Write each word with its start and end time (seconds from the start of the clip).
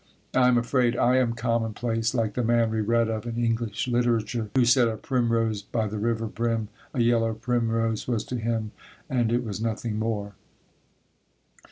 I 0.33 0.47
am 0.47 0.57
afraid 0.57 0.97
I 0.97 1.17
am 1.17 1.33
commonplace, 1.33 2.15
like 2.15 2.33
the 2.33 2.43
man 2.43 2.71
we 2.71 2.81
read 2.81 3.07
of 3.07 3.27
in 3.27 3.37
English 3.37 3.87
literature, 3.87 4.49
who 4.55 4.65
said 4.65 4.87
"a 4.87 4.97
primrose 4.97 5.61
by 5.61 5.85
the 5.85 5.99
river 5.99 6.25
brim, 6.25 6.69
a 6.91 7.01
yellow 7.01 7.35
primrose, 7.35 8.07
was 8.07 8.23
to 8.23 8.37
him, 8.37 8.71
and 9.11 9.31
it 9.31 9.43
was 9.43 9.61
nothing 9.61 9.99
more." 9.99 10.33